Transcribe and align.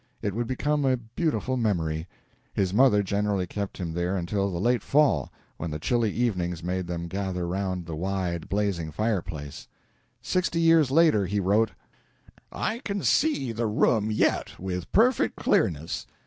It 0.23 0.33
would 0.33 0.47
become 0.47 0.83
a 0.83 0.97
beautiful 0.97 1.57
memory. 1.57 2.07
His 2.55 2.73
mother 2.73 3.03
generally 3.03 3.45
kept 3.45 3.77
him 3.77 3.93
there 3.93 4.15
until 4.17 4.49
the 4.49 4.59
late 4.59 4.81
fall, 4.81 5.31
when 5.57 5.69
the 5.69 5.77
chilly 5.77 6.09
evenings 6.11 6.63
made 6.63 6.87
them 6.87 7.07
gather 7.07 7.45
around 7.45 7.85
the 7.85 7.95
wide, 7.95 8.49
blazing 8.49 8.89
fireplace. 8.91 9.67
Sixty 10.19 10.59
years 10.59 10.89
later 10.89 11.27
he 11.27 11.39
wrote: 11.39 11.73
"I 12.51 12.79
can 12.79 13.03
see 13.03 13.51
the 13.51 13.67
room 13.67 14.09
yet 14.09 14.57
with 14.59 14.91
perfect 14.91 15.35
clearness. 15.35 16.07